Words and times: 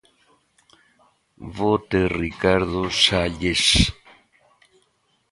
Vote 1.57 2.07
Ricardo 2.09 2.89
Salles. 2.89 3.63